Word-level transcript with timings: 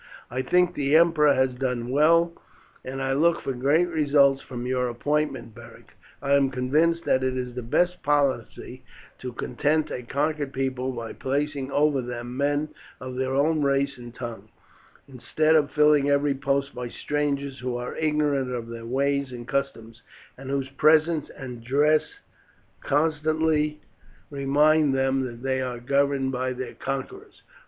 "I 0.31 0.41
think 0.41 0.73
the 0.73 0.95
emperor 0.95 1.35
has 1.35 1.51
done 1.53 1.89
well, 1.89 2.33
and 2.83 3.03
I 3.03 3.13
look 3.13 3.41
for 3.41 3.53
great 3.53 3.85
results 3.87 4.41
from 4.41 4.65
your 4.65 4.89
appointment, 4.89 5.53
Beric. 5.53 5.91
I 6.23 6.33
am 6.33 6.49
convinced 6.49 7.05
that 7.05 7.23
it 7.23 7.37
is 7.37 7.53
the 7.53 7.61
best 7.61 8.01
policy 8.01 8.81
to 9.19 9.31
content 9.31 9.91
a 9.91 10.01
conquered 10.01 10.53
people 10.53 10.91
by 10.91 11.13
placing 11.13 11.69
over 11.69 12.01
them 12.01 12.35
men 12.35 12.69
of 12.99 13.15
their 13.15 13.35
own 13.35 13.61
race 13.61 13.95
and 13.99 14.11
tongue, 14.11 14.49
instead 15.07 15.53
of 15.55 15.69
filling 15.69 16.09
every 16.09 16.33
post 16.33 16.73
by 16.73 16.87
strangers 16.89 17.59
who 17.59 17.77
are 17.77 17.95
ignorant 17.95 18.49
of 18.49 18.69
their 18.69 18.87
ways 18.87 19.31
and 19.31 19.47
customs, 19.47 20.01
and 20.35 20.49
whose 20.49 20.67
presence 20.69 21.29
and 21.29 21.63
dress 21.63 22.15
constantly 22.83 23.79
remind 24.31 24.95
them 24.95 25.21
that 25.27 25.43
they 25.43 25.61
are 25.61 25.77
governed 25.79 26.31
by 26.31 26.53
their 26.53 26.73
conquerors. 26.73 27.43